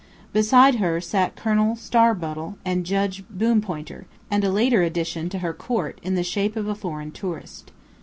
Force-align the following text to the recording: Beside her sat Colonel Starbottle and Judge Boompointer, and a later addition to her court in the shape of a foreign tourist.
Beside 0.33 0.77
her 0.77 0.99
sat 0.99 1.35
Colonel 1.35 1.75
Starbottle 1.75 2.55
and 2.65 2.87
Judge 2.87 3.23
Boompointer, 3.29 4.05
and 4.31 4.43
a 4.43 4.51
later 4.51 4.81
addition 4.81 5.29
to 5.29 5.37
her 5.45 5.53
court 5.53 5.99
in 6.01 6.15
the 6.15 6.23
shape 6.23 6.55
of 6.55 6.67
a 6.67 6.73
foreign 6.73 7.11
tourist. 7.11 7.69